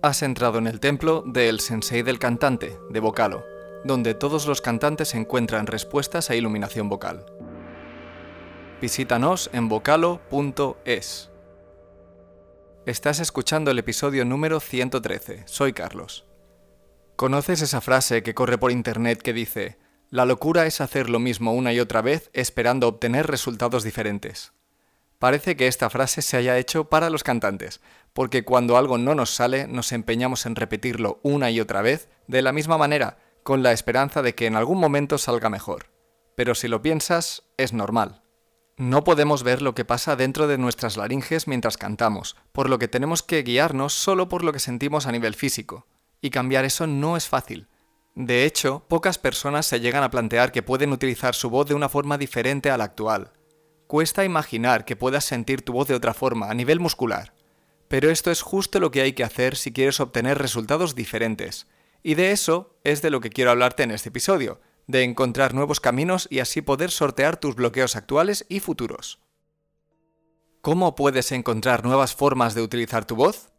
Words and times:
Has 0.00 0.22
entrado 0.22 0.58
en 0.58 0.68
el 0.68 0.78
templo 0.78 1.24
del 1.26 1.58
Sensei 1.58 2.02
del 2.02 2.20
Cantante, 2.20 2.78
de 2.88 3.00
Vocalo, 3.00 3.44
donde 3.84 4.14
todos 4.14 4.46
los 4.46 4.60
cantantes 4.60 5.12
encuentran 5.16 5.66
respuestas 5.66 6.30
a 6.30 6.36
iluminación 6.36 6.88
vocal. 6.88 7.26
Visítanos 8.80 9.50
en 9.52 9.68
vocalo.es. 9.68 11.30
Estás 12.86 13.18
escuchando 13.18 13.72
el 13.72 13.80
episodio 13.80 14.24
número 14.24 14.60
113. 14.60 15.42
Soy 15.46 15.72
Carlos. 15.72 16.26
¿Conoces 17.16 17.60
esa 17.60 17.80
frase 17.80 18.22
que 18.22 18.34
corre 18.34 18.56
por 18.56 18.70
internet 18.70 19.20
que 19.20 19.32
dice, 19.32 19.78
la 20.10 20.26
locura 20.26 20.66
es 20.66 20.80
hacer 20.80 21.10
lo 21.10 21.18
mismo 21.18 21.54
una 21.54 21.72
y 21.72 21.80
otra 21.80 22.02
vez 22.02 22.30
esperando 22.34 22.86
obtener 22.86 23.26
resultados 23.26 23.82
diferentes? 23.82 24.52
Parece 25.18 25.56
que 25.56 25.66
esta 25.66 25.90
frase 25.90 26.22
se 26.22 26.36
haya 26.36 26.58
hecho 26.58 26.88
para 26.88 27.10
los 27.10 27.24
cantantes, 27.24 27.80
porque 28.12 28.44
cuando 28.44 28.76
algo 28.76 28.98
no 28.98 29.14
nos 29.14 29.30
sale 29.30 29.66
nos 29.66 29.92
empeñamos 29.92 30.46
en 30.46 30.54
repetirlo 30.54 31.18
una 31.22 31.50
y 31.50 31.60
otra 31.60 31.82
vez 31.82 32.08
de 32.28 32.42
la 32.42 32.52
misma 32.52 32.78
manera, 32.78 33.18
con 33.42 33.62
la 33.62 33.72
esperanza 33.72 34.22
de 34.22 34.34
que 34.34 34.46
en 34.46 34.54
algún 34.54 34.78
momento 34.78 35.18
salga 35.18 35.50
mejor. 35.50 35.90
Pero 36.36 36.54
si 36.54 36.68
lo 36.68 36.82
piensas, 36.82 37.44
es 37.56 37.72
normal. 37.72 38.22
No 38.76 39.02
podemos 39.02 39.42
ver 39.42 39.60
lo 39.60 39.74
que 39.74 39.84
pasa 39.84 40.14
dentro 40.14 40.46
de 40.46 40.56
nuestras 40.56 40.96
laringes 40.96 41.48
mientras 41.48 41.76
cantamos, 41.76 42.36
por 42.52 42.70
lo 42.70 42.78
que 42.78 42.86
tenemos 42.86 43.24
que 43.24 43.42
guiarnos 43.42 43.92
solo 43.92 44.28
por 44.28 44.44
lo 44.44 44.52
que 44.52 44.60
sentimos 44.60 45.06
a 45.06 45.12
nivel 45.12 45.34
físico. 45.34 45.88
Y 46.20 46.30
cambiar 46.30 46.64
eso 46.64 46.86
no 46.86 47.16
es 47.16 47.26
fácil. 47.26 47.66
De 48.14 48.44
hecho, 48.44 48.84
pocas 48.88 49.18
personas 49.18 49.66
se 49.66 49.80
llegan 49.80 50.04
a 50.04 50.10
plantear 50.10 50.52
que 50.52 50.62
pueden 50.62 50.92
utilizar 50.92 51.34
su 51.34 51.50
voz 51.50 51.66
de 51.66 51.74
una 51.74 51.88
forma 51.88 52.18
diferente 52.18 52.70
a 52.70 52.76
la 52.76 52.84
actual. 52.84 53.32
Cuesta 53.88 54.22
imaginar 54.22 54.84
que 54.84 54.96
puedas 54.96 55.24
sentir 55.24 55.62
tu 55.62 55.72
voz 55.72 55.88
de 55.88 55.94
otra 55.94 56.12
forma, 56.12 56.50
a 56.50 56.54
nivel 56.54 56.78
muscular. 56.78 57.32
Pero 57.88 58.10
esto 58.10 58.30
es 58.30 58.42
justo 58.42 58.80
lo 58.80 58.90
que 58.90 59.00
hay 59.00 59.14
que 59.14 59.24
hacer 59.24 59.56
si 59.56 59.72
quieres 59.72 59.98
obtener 59.98 60.36
resultados 60.36 60.94
diferentes. 60.94 61.66
Y 62.02 62.14
de 62.14 62.32
eso 62.32 62.78
es 62.84 63.00
de 63.00 63.08
lo 63.08 63.22
que 63.22 63.30
quiero 63.30 63.50
hablarte 63.50 63.84
en 63.84 63.90
este 63.90 64.10
episodio, 64.10 64.60
de 64.86 65.04
encontrar 65.04 65.54
nuevos 65.54 65.80
caminos 65.80 66.28
y 66.30 66.40
así 66.40 66.60
poder 66.60 66.90
sortear 66.90 67.38
tus 67.38 67.54
bloqueos 67.54 67.96
actuales 67.96 68.44
y 68.50 68.60
futuros. 68.60 69.20
¿Cómo 70.60 70.94
puedes 70.94 71.32
encontrar 71.32 71.82
nuevas 71.82 72.14
formas 72.14 72.54
de 72.54 72.60
utilizar 72.60 73.06
tu 73.06 73.16
voz? 73.16 73.52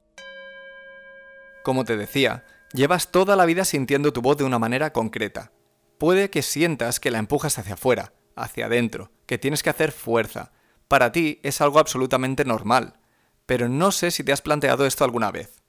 Como 1.64 1.86
te 1.86 1.97
decía, 1.97 2.45
llevas 2.71 3.09
toda 3.09 3.36
la 3.36 3.45
vida 3.45 3.66
sintiendo 3.66 4.14
tu 4.14 4.21
voz 4.21 4.38
de 4.38 4.43
una 4.43 4.59
manera 4.59 4.93
concreta. 4.93 5.52
Puede 5.97 6.30
que 6.30 6.43
sientas 6.43 6.99
que 6.99 7.09
la 7.09 7.17
empujas 7.17 7.58
hacia 7.58 7.73
afuera, 7.73 8.14
hacia 8.41 8.65
adentro, 8.65 9.11
que 9.25 9.37
tienes 9.37 9.63
que 9.63 9.69
hacer 9.69 9.91
fuerza. 9.91 10.51
Para 10.87 11.11
ti 11.11 11.39
es 11.43 11.61
algo 11.61 11.79
absolutamente 11.79 12.45
normal, 12.45 12.99
pero 13.45 13.69
no 13.69 13.91
sé 13.91 14.11
si 14.11 14.23
te 14.23 14.31
has 14.31 14.41
planteado 14.41 14.85
esto 14.85 15.03
alguna 15.03 15.31
vez. 15.31 15.61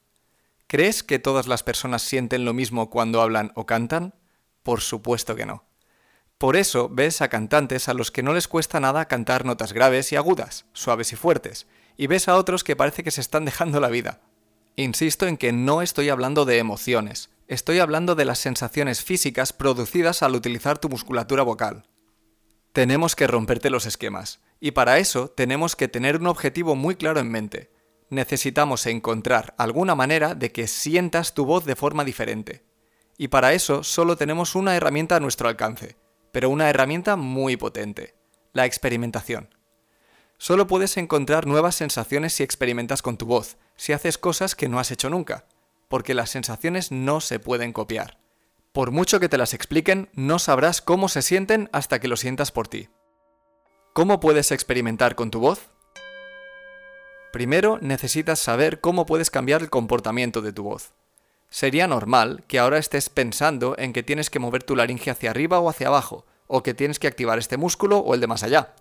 ¿Crees 0.67 1.03
que 1.03 1.19
todas 1.19 1.47
las 1.47 1.63
personas 1.63 2.03
sienten 2.03 2.45
lo 2.45 2.55
mismo 2.55 2.91
cuando 2.91 3.21
hablan 3.21 3.53
o 3.55 3.67
cantan? 3.67 4.15
Por 4.63 4.81
supuesto 4.81 5.35
que 5.35 5.47
no. 5.47 5.65
Por 6.39 6.57
eso 6.57 6.89
ves 6.89 7.21
a 7.21 7.29
cantantes 7.29 7.89
a 7.89 7.95
los 7.95 8.11
que 8.11 8.23
no 8.23 8.33
les 8.33 8.49
cuesta 8.49 8.81
nada 8.81 9.09
cantar 9.09 9.45
notas 9.45 9.73
graves 9.73 10.13
y 10.13 10.17
agudas, 10.17 10.65
suaves 10.73 11.13
y 11.13 11.17
fuertes, 11.17 11.67
y 11.99 12.07
ves 12.07 12.29
a 12.29 12.37
otros 12.37 12.65
que 12.65 12.77
parece 12.77 13.03
que 13.03 13.11
se 13.11 13.21
están 13.21 13.45
dejando 13.45 13.79
la 13.79 13.89
vida. 13.89 14.21
Insisto 14.77 15.27
en 15.27 15.37
que 15.37 15.53
no 15.53 15.83
estoy 15.83 16.09
hablando 16.09 16.47
de 16.47 16.57
emociones, 16.57 17.29
estoy 17.47 17.79
hablando 17.81 18.15
de 18.15 18.25
las 18.25 18.39
sensaciones 18.39 19.03
físicas 19.03 19.53
producidas 19.53 20.23
al 20.23 20.35
utilizar 20.35 20.79
tu 20.79 20.89
musculatura 20.89 21.43
vocal. 21.43 21.85
Tenemos 22.73 23.17
que 23.17 23.27
romperte 23.27 23.69
los 23.69 23.85
esquemas, 23.85 24.41
y 24.61 24.71
para 24.71 24.99
eso 24.99 25.29
tenemos 25.29 25.75
que 25.75 25.89
tener 25.89 26.21
un 26.21 26.29
objetivo 26.29 26.77
muy 26.77 26.95
claro 26.95 27.19
en 27.19 27.29
mente. 27.29 27.73
Necesitamos 28.11 28.87
encontrar 28.87 29.55
alguna 29.59 29.97
manera 29.97 30.37
de 30.37 30.53
que 30.53 30.69
sientas 30.69 31.35
tu 31.35 31.45
voz 31.45 31.65
de 31.65 31.75
forma 31.75 32.05
diferente. 32.05 32.65
Y 33.19 33.27
para 33.29 33.55
eso 33.55 33.83
solo 33.83 34.17
tenemos 34.17 34.55
una 34.55 34.77
herramienta 34.77 35.17
a 35.17 35.21
nuestro 35.21 35.49
alcance, 35.49 35.97
pero 36.31 36.49
una 36.49 36.71
herramienta 36.71 37.17
muy 37.17 37.57
potente, 37.57 38.15
la 38.53 38.67
experimentación. 38.67 39.53
Solo 40.39 40.69
puedes 40.69 40.97
encontrar 40.97 41.47
nuevas 41.47 41.75
sensaciones 41.75 42.35
si 42.35 42.45
experimentas 42.45 43.03
con 43.03 43.17
tu 43.17 43.27
voz, 43.27 43.59
si 43.75 43.93
haces 43.93 44.17
cosas 44.17 44.55
que 44.55 44.69
no 44.69 44.79
has 44.79 44.93
hecho 44.93 45.11
nunca, 45.11 45.45
porque 45.89 46.15
las 46.15 46.31
sensaciones 46.31 46.93
no 46.93 47.21
se 47.21 47.41
pueden 47.41 47.73
copiar. 47.73 48.20
Por 48.73 48.93
mucho 48.93 49.19
que 49.19 49.29
te 49.29 49.37
las 49.37 49.53
expliquen, 49.53 50.11
no 50.13 50.39
sabrás 50.39 50.81
cómo 50.81 51.09
se 51.09 51.23
sienten 51.23 51.69
hasta 51.73 51.99
que 51.99 52.07
lo 52.07 52.17
sientas 52.17 52.53
por 52.53 52.69
ti. 52.69 52.89
¿Cómo 53.93 54.21
puedes 54.21 54.53
experimentar 54.53 55.17
con 55.17 55.33
tu 55.33 55.41
voz? 55.41 55.73
Primero 57.33 57.79
necesitas 57.81 58.39
saber 58.39 58.81
cómo 58.81 59.07
puedes 59.07 59.29
cambiar 59.29 59.63
el 59.63 59.71
comportamiento 59.71 60.41
de 60.41 60.53
tu 60.53 60.63
voz. 60.63 60.93
Sería 61.49 61.89
normal 61.89 62.45
que 62.47 62.61
ahora 62.61 62.79
estés 62.79 63.09
pensando 63.09 63.75
en 63.77 63.93
que 63.93 64.05
tienes 64.05 64.31
que 64.31 64.39
mover 64.39 64.63
tu 64.63 64.77
laringe 64.77 65.11
hacia 65.11 65.31
arriba 65.31 65.59
o 65.59 65.69
hacia 65.69 65.89
abajo, 65.89 66.25
o 66.47 66.63
que 66.63 66.73
tienes 66.73 67.01
que 67.01 67.09
activar 67.09 67.41
este 67.41 67.57
músculo 67.57 67.99
o 67.99 68.15
el 68.15 68.21
de 68.21 68.29
más 68.29 68.45
allá. 68.45 68.77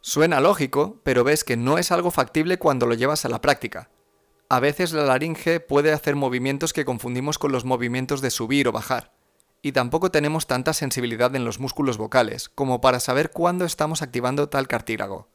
Suena 0.00 0.40
lógico, 0.40 1.00
pero 1.04 1.22
ves 1.22 1.44
que 1.44 1.56
no 1.56 1.78
es 1.78 1.92
algo 1.92 2.10
factible 2.10 2.58
cuando 2.58 2.86
lo 2.86 2.94
llevas 2.94 3.24
a 3.24 3.28
la 3.28 3.40
práctica. 3.40 3.88
A 4.48 4.58
veces 4.58 4.92
la 4.92 5.04
laringe 5.04 5.60
puede 5.60 5.92
hacer 5.92 6.16
movimientos 6.16 6.72
que 6.72 6.84
confundimos 6.84 7.38
con 7.38 7.52
los 7.52 7.64
movimientos 7.64 8.20
de 8.20 8.32
subir 8.32 8.66
o 8.66 8.72
bajar 8.72 9.17
y 9.62 9.72
tampoco 9.72 10.10
tenemos 10.10 10.46
tanta 10.46 10.72
sensibilidad 10.72 11.34
en 11.34 11.44
los 11.44 11.58
músculos 11.58 11.98
vocales 11.98 12.48
como 12.48 12.80
para 12.80 13.00
saber 13.00 13.30
cuándo 13.30 13.64
estamos 13.64 14.02
activando 14.02 14.48
tal 14.48 14.68
cartílago. 14.68 15.28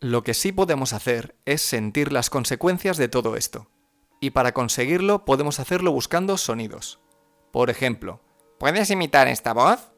Lo 0.00 0.24
que 0.24 0.34
sí 0.34 0.50
podemos 0.52 0.92
hacer 0.92 1.36
es 1.44 1.62
sentir 1.62 2.12
las 2.12 2.30
consecuencias 2.30 2.96
de 2.96 3.08
todo 3.08 3.36
esto. 3.36 3.68
Y 4.20 4.30
para 4.30 4.52
conseguirlo 4.52 5.24
podemos 5.24 5.60
hacerlo 5.60 5.92
buscando 5.92 6.36
sonidos. 6.36 7.00
Por 7.52 7.70
ejemplo, 7.70 8.20
¿puedes 8.58 8.90
imitar 8.90 9.28
esta 9.28 9.52
voz? 9.52 9.92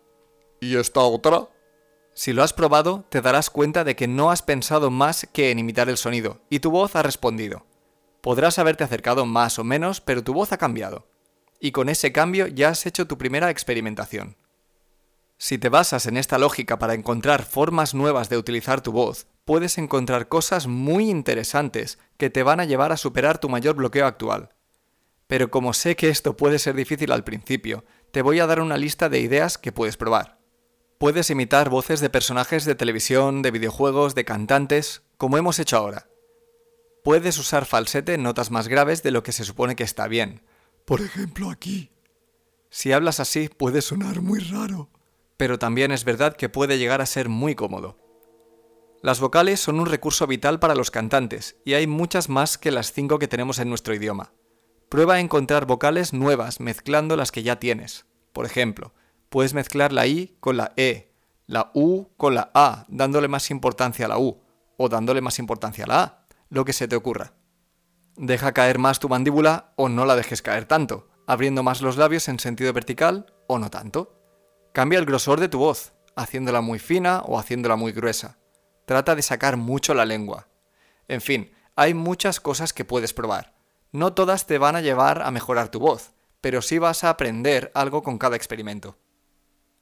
¿Y 0.61 0.77
esta 0.77 1.01
otra? 1.01 1.49
Si 2.15 2.33
lo 2.33 2.43
has 2.43 2.53
probado, 2.53 3.05
te 3.09 3.21
darás 3.21 3.49
cuenta 3.49 3.85
de 3.85 3.97
que 3.97 4.07
no 4.07 4.31
has 4.31 4.43
pensado 4.43 4.91
más 4.91 5.27
que 5.33 5.51
en 5.51 5.59
imitar 5.59 5.89
el 5.89 5.97
sonido, 5.97 6.41
y 6.51 6.61
tu 6.61 6.71
voz 6.71 6.95
ha 6.95 7.03
respondido. 7.03 7.65
Podrás 8.21 8.59
haberte 8.59 8.85
acercado 8.85 9.25
más 9.25 9.59
o 9.59 9.65
menos, 9.65 10.01
pero 10.01 10.23
tu 10.23 10.35
voz 10.35 10.53
ha 10.53 10.59
cambiado 10.59 11.07
y 11.65 11.71
con 11.71 11.89
ese 11.89 12.11
cambio 12.11 12.49
ya 12.49 12.71
has 12.71 12.87
hecho 12.87 13.07
tu 13.07 13.17
primera 13.17 13.49
experimentación. 13.49 14.37
Si 15.39 15.59
te 15.59 15.69
basas 15.69 16.07
en 16.07 16.17
esta 16.17 16.37
lógica 16.37 16.81
para 16.81 16.95
encontrar 16.95 17.45
formas 17.45 17.95
nuevas 17.95 18.29
de 18.29 18.37
utilizar 18.37 18.81
tu 18.81 18.91
voz, 18.91 19.29
puedes 19.45 19.79
encontrar 19.79 20.27
cosas 20.27 20.67
muy 20.67 21.09
interesantes 21.09 22.01
que 22.17 22.31
te 22.31 22.43
van 22.43 22.59
a 22.59 22.65
llevar 22.65 22.91
a 22.91 22.97
superar 22.97 23.39
tu 23.39 23.49
mayor 23.49 23.77
bloqueo 23.77 24.07
actual. 24.07 24.51
Pero 25.29 25.53
como 25.53 25.73
sé 25.73 25.95
que 25.95 26.09
esto 26.09 26.37
puede 26.37 26.59
ser 26.59 26.75
difícil 26.75 27.13
al 27.13 27.23
principio, 27.23 27.85
te 28.11 28.23
voy 28.23 28.41
a 28.41 28.47
dar 28.47 28.61
una 28.61 28.77
lista 28.77 29.09
de 29.09 29.21
ideas 29.21 29.57
que 29.57 29.71
puedes 29.71 29.97
probar. 29.97 30.41
Puedes 30.99 31.31
imitar 31.31 31.71
voces 31.71 32.01
de 32.01 32.11
personajes 32.11 32.65
de 32.65 32.75
televisión, 32.75 33.41
de 33.41 33.53
videojuegos, 33.53 34.17
de 34.17 34.25
cantantes, 34.25 35.03
como 35.17 35.39
hemos 35.39 35.61
hecho 35.61 35.77
ahora. 35.77 36.09
Puedes 37.05 37.39
usar 37.39 37.67
falsete 37.67 38.15
en 38.15 38.25
notas 38.25 38.51
más 38.51 38.67
graves 38.67 39.05
de 39.05 39.13
lo 39.13 39.23
que 39.23 39.31
se 39.31 39.45
supone 39.45 39.77
que 39.77 39.85
está 39.85 40.09
bien, 40.09 40.43
por 40.85 41.01
ejemplo, 41.01 41.51
aquí. 41.51 41.91
Si 42.71 42.93
hablas 42.93 43.21
así 43.21 43.49
puede 43.49 43.83
sonar 43.83 44.23
muy 44.23 44.41
raro, 44.41 44.89
pero 45.37 45.59
también 45.59 45.93
es 45.93 46.05
verdad 46.05 46.37
que 46.37 46.49
puede 46.49 46.79
llegar 46.79 47.01
a 47.01 47.07
ser 47.07 47.29
muy 47.29 47.55
cómodo. 47.55 47.99
Las 49.03 49.19
vocales 49.19 49.61
son 49.61 49.81
un 49.81 49.87
recurso 49.87 50.27
vital 50.27 50.61
para 50.61 50.75
los 50.75 50.91
cantantes 50.91 51.57
y 51.65 51.75
hay 51.75 51.87
muchas 51.87 52.29
más 52.29 52.57
que 52.57 52.71
las 52.71 52.93
cinco 52.93 53.19
que 53.19 53.29
tenemos 53.29 53.59
en 53.59 53.69
nuestro 53.69 53.95
idioma. 53.95 54.33
Prueba 54.89 55.15
a 55.15 55.21
encontrar 55.21 55.67
vocales 55.67 56.13
nuevas 56.13 56.61
mezclando 56.61 57.17
las 57.17 57.33
que 57.33 57.43
ya 57.43 57.59
tienes. 57.59 58.07
Por 58.33 58.47
ejemplo, 58.47 58.95
puedes 59.29 59.55
mezclar 59.55 59.93
la 59.93 60.07
I 60.07 60.37
con 60.39 60.57
la 60.57 60.73
E, 60.77 61.13
la 61.47 61.73
U 61.75 62.11
con 62.17 62.35
la 62.35 62.51
A, 62.55 62.87
dándole 62.89 63.27
más 63.27 63.51
importancia 63.51 64.07
a 64.07 64.09
la 64.09 64.19
U, 64.19 64.41
o 64.77 64.89
dándole 64.89 65.21
más 65.21 65.39
importancia 65.39 65.85
a 65.85 65.89
la 65.89 66.03
A, 66.03 66.27
lo 66.49 66.65
que 66.65 66.73
se 66.73 66.87
te 66.87 66.97
ocurra. 66.97 67.35
Deja 68.17 68.53
caer 68.53 68.79
más 68.79 68.99
tu 68.99 69.09
mandíbula 69.09 69.73
o 69.77 69.89
no 69.89 70.05
la 70.05 70.17
dejes 70.17 70.43
caer 70.43 70.67
tanto, 70.67 71.09
abriendo 71.27 71.63
más 71.63 71.81
los 71.81 71.97
labios 71.97 72.29
en 72.29 72.39
sentido 72.39 72.73
vertical 72.73 73.33
o 73.47 73.59
no 73.59 73.71
tanto. 73.71 74.19
Cambia 74.73 74.99
el 74.99 75.07
grosor 75.07 75.41
de 75.41 75.49
tu 75.49 75.59
voz, 75.59 75.95
haciéndola 76.15 76.61
muy 76.61 76.79
fina 76.79 77.23
o 77.25 77.39
haciéndola 77.39 77.77
muy 77.77 77.93
gruesa. 77.93 78.39
Trata 78.85 79.15
de 79.15 79.23
sacar 79.23 79.57
mucho 79.57 79.95
la 79.95 80.05
lengua. 80.05 80.49
En 81.09 81.21
fin, 81.21 81.53
hay 81.75 81.95
muchas 81.95 82.41
cosas 82.41 82.73
que 82.73 82.85
puedes 82.85 83.15
probar. 83.15 83.55
No 83.93 84.13
todas 84.13 84.47
te 84.47 84.59
van 84.59 84.77
a 84.77 84.81
llevar 84.81 85.23
a 85.23 85.31
mejorar 85.31 85.69
tu 85.71 85.79
voz, 85.79 86.13
pero 86.41 86.61
sí 86.61 86.79
vas 86.79 87.05
a 87.05 87.11
aprender 87.11 87.71
algo 87.75 88.03
con 88.03 88.19
cada 88.19 88.37
experimento. 88.37 88.99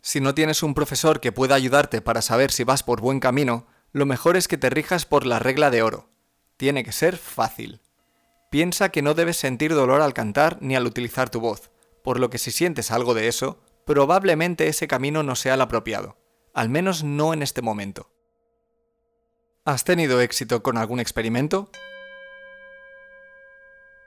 Si 0.02 0.20
no 0.20 0.34
tienes 0.34 0.62
un 0.62 0.74
profesor 0.74 1.20
que 1.20 1.32
pueda 1.32 1.54
ayudarte 1.56 2.00
para 2.00 2.22
saber 2.22 2.52
si 2.52 2.64
vas 2.64 2.82
por 2.82 3.00
buen 3.00 3.20
camino, 3.20 3.66
lo 3.92 4.06
mejor 4.06 4.36
es 4.36 4.48
que 4.48 4.56
te 4.56 4.70
rijas 4.70 5.04
por 5.04 5.26
la 5.26 5.38
regla 5.38 5.70
de 5.70 5.82
oro. 5.82 6.08
Tiene 6.56 6.84
que 6.84 6.92
ser 6.92 7.16
fácil. 7.16 7.80
Piensa 8.50 8.88
que 8.88 9.00
no 9.00 9.14
debes 9.14 9.36
sentir 9.36 9.74
dolor 9.74 10.02
al 10.02 10.12
cantar 10.12 10.58
ni 10.60 10.74
al 10.74 10.84
utilizar 10.84 11.30
tu 11.30 11.38
voz, 11.38 11.70
por 12.02 12.18
lo 12.18 12.30
que 12.30 12.38
si 12.38 12.50
sientes 12.50 12.90
algo 12.90 13.14
de 13.14 13.28
eso, 13.28 13.60
probablemente 13.86 14.66
ese 14.66 14.88
camino 14.88 15.22
no 15.22 15.36
sea 15.36 15.54
el 15.54 15.60
apropiado, 15.60 16.16
al 16.52 16.68
menos 16.68 17.04
no 17.04 17.32
en 17.32 17.42
este 17.42 17.62
momento. 17.62 18.10
¿Has 19.64 19.84
tenido 19.84 20.20
éxito 20.20 20.64
con 20.64 20.78
algún 20.78 20.98
experimento? 20.98 21.70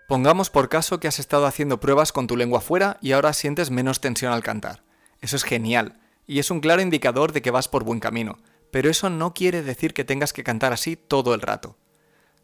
Pongamos 0.10 0.50
por 0.50 0.68
caso 0.68 1.00
que 1.00 1.07
has 1.07 1.19
estado 1.19 1.45
haciendo 1.45 1.80
pruebas 1.80 2.12
con 2.12 2.28
tu 2.28 2.36
lengua 2.36 2.60
fuera 2.60 2.98
y 3.00 3.13
ahora 3.13 3.31
sientes 3.31 3.72
menos 3.72 4.01
tensión 4.01 4.34
al 4.34 4.44
cantar. 4.44 4.84
Eso 5.22 5.38
es 5.38 5.45
genial, 5.45 6.01
y 6.28 6.40
es 6.40 6.51
un 6.51 6.60
claro 6.60 6.81
indicador 6.81 7.31
de 7.31 7.42
que 7.42 7.51
vas 7.51 7.69
por 7.69 7.86
buen 7.86 8.01
camino, 8.01 8.40
pero 8.72 8.90
eso 8.90 9.10
no 9.10 9.34
quiere 9.34 9.63
decir 9.63 9.94
que 9.94 10.04
tengas 10.04 10.34
que 10.34 10.44
cantar 10.44 10.74
así 10.74 10.98
todo 10.98 11.34
el 11.34 11.40
rato. 11.40 11.78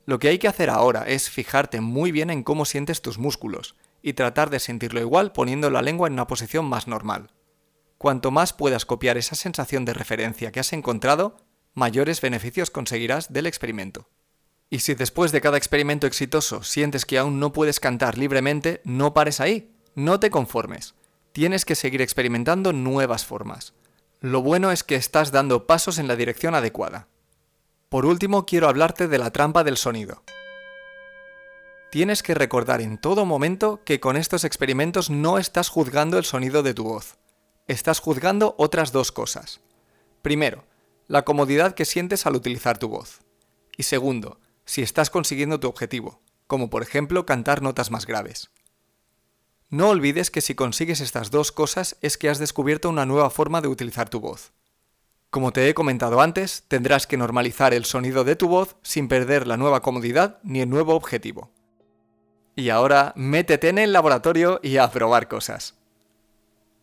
Lo 0.05 0.19
que 0.19 0.29
hay 0.29 0.39
que 0.39 0.47
hacer 0.47 0.69
ahora 0.69 1.03
es 1.07 1.29
fijarte 1.29 1.81
muy 1.81 2.11
bien 2.11 2.29
en 2.29 2.43
cómo 2.43 2.65
sientes 2.65 3.01
tus 3.01 3.17
músculos, 3.17 3.75
y 4.01 4.13
tratar 4.13 4.49
de 4.49 4.59
sentirlo 4.59 4.99
igual 4.99 5.31
poniendo 5.31 5.69
la 5.69 5.81
lengua 5.81 6.07
en 6.07 6.13
una 6.13 6.27
posición 6.27 6.65
más 6.65 6.87
normal. 6.87 7.31
Cuanto 7.97 8.31
más 8.31 8.53
puedas 8.53 8.85
copiar 8.85 9.17
esa 9.17 9.35
sensación 9.35 9.85
de 9.85 9.93
referencia 9.93 10.51
que 10.51 10.61
has 10.61 10.71
encontrado, 10.73 11.37
mayores 11.73 12.21
beneficios 12.21 12.71
conseguirás 12.71 13.33
del 13.33 13.45
experimento. 13.45 14.09
Y 14.69 14.79
si 14.79 14.93
después 14.93 15.31
de 15.31 15.41
cada 15.41 15.57
experimento 15.57 16.07
exitoso 16.07 16.63
sientes 16.63 17.05
que 17.05 17.17
aún 17.17 17.39
no 17.39 17.51
puedes 17.51 17.79
cantar 17.79 18.17
libremente, 18.17 18.81
no 18.85 19.13
pares 19.13 19.39
ahí, 19.39 19.75
no 19.95 20.19
te 20.19 20.29
conformes. 20.29 20.95
Tienes 21.31 21.65
que 21.65 21.75
seguir 21.75 22.01
experimentando 22.01 22.71
nuevas 22.71 23.25
formas. 23.25 23.73
Lo 24.21 24.41
bueno 24.41 24.71
es 24.71 24.83
que 24.83 24.95
estás 24.95 25.31
dando 25.31 25.65
pasos 25.65 25.97
en 25.97 26.07
la 26.07 26.15
dirección 26.15 26.55
adecuada. 26.55 27.07
Por 27.89 28.05
último, 28.05 28.45
quiero 28.45 28.69
hablarte 28.69 29.07
de 29.07 29.17
la 29.17 29.31
trampa 29.31 29.63
del 29.63 29.75
sonido. 29.75 30.23
Tienes 31.89 32.21
que 32.21 32.35
recordar 32.35 32.81
en 32.81 32.99
todo 32.99 33.25
momento 33.25 33.81
que 33.83 33.99
con 33.99 34.15
estos 34.15 34.43
experimentos 34.43 35.09
no 35.09 35.39
estás 35.39 35.69
juzgando 35.69 36.19
el 36.19 36.23
sonido 36.23 36.61
de 36.61 36.75
tu 36.75 36.83
voz. 36.83 37.17
Estás 37.67 37.99
juzgando 37.99 38.53
otras 38.59 38.91
dos 38.91 39.11
cosas. 39.11 39.61
Primero, 40.21 40.65
la 41.07 41.25
comodidad 41.25 41.73
que 41.73 41.85
sientes 41.85 42.27
al 42.27 42.35
utilizar 42.35 42.77
tu 42.77 42.89
voz. 42.89 43.21
Y 43.75 43.83
segundo, 43.83 44.39
si 44.65 44.83
estás 44.83 45.09
consiguiendo 45.09 45.59
tu 45.59 45.67
objetivo, 45.67 46.21
como 46.45 46.69
por 46.69 46.83
ejemplo 46.83 47.25
cantar 47.25 47.63
notas 47.63 47.89
más 47.89 48.05
graves. 48.05 48.51
No 49.69 49.89
olvides 49.89 50.29
que 50.29 50.41
si 50.41 50.53
consigues 50.53 51.01
estas 51.01 51.31
dos 51.31 51.51
cosas 51.51 51.97
es 52.01 52.19
que 52.19 52.29
has 52.29 52.37
descubierto 52.37 52.87
una 52.87 53.07
nueva 53.07 53.31
forma 53.31 53.61
de 53.61 53.67
utilizar 53.67 54.09
tu 54.09 54.19
voz. 54.19 54.51
Como 55.29 55.53
te 55.53 55.69
he 55.69 55.75
comentado 55.75 56.21
antes, 56.21 56.63
tendrás 56.67 57.05
que 57.05 57.15
normalizar 57.15 57.75
el 57.75 57.85
sonido 57.85 58.23
de 58.23 58.35
tu 58.35 58.47
voz 58.47 58.77
sin 58.81 59.07
perder 59.07 59.45
la 59.45 59.57
nueva 59.57 59.81
comodidad 59.81 60.39
ni 60.41 60.61
el 60.61 60.69
nuevo 60.69 60.95
objetivo. 60.95 61.51
Y 62.55 62.69
ahora 62.69 63.13
métete 63.15 63.69
en 63.69 63.77
el 63.77 63.93
laboratorio 63.93 64.59
y 64.63 64.77
a 64.77 64.89
probar 64.89 65.27
cosas. 65.27 65.75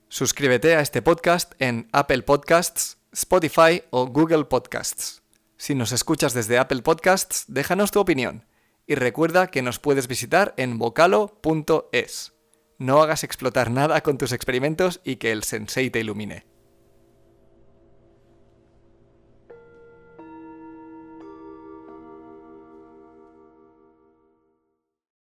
Suscríbete 0.09 0.77
a 0.77 0.81
este 0.81 1.03
podcast 1.03 1.55
en 1.59 1.89
Apple 1.91 2.23
Podcasts, 2.23 2.99
Spotify 3.13 3.83
o 3.91 4.07
Google 4.07 4.45
Podcasts. 4.45 5.23
Si 5.57 5.75
nos 5.75 5.91
escuchas 5.91 6.33
desde 6.33 6.59
Apple 6.59 6.83
Podcasts, 6.83 7.47
déjanos 7.49 7.91
tu 7.91 7.99
opinión. 7.99 8.45
Y 8.87 8.95
recuerda 8.95 9.49
que 9.49 9.63
nos 9.63 9.81
puedes 9.81 10.07
visitar 10.07 10.55
en 10.57 10.79
vocalo.es. 10.79 12.33
No 12.79 13.03
hagas 13.03 13.25
explotar 13.25 13.73
nada 13.73 14.03
con 14.03 14.19
tus 14.19 14.31
experimentos 14.31 15.01
y 15.03 15.17
que 15.17 15.33
el 15.33 15.43
sensei 15.43 15.91
te 15.91 15.99
ilumine. 15.99 16.56